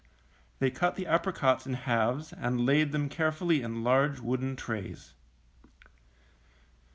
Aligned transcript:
They 0.57 0.71
cut 0.71 0.95
the 0.95 1.05
apricots 1.05 1.67
in 1.67 1.75
halves, 1.75 2.33
and 2.33 2.65
laid 2.65 2.91
them 2.91 3.07
care 3.07 3.31
fully 3.31 3.61
in 3.61 3.83
large 3.83 4.19
wooden 4.19 4.55
trays. 4.55 5.13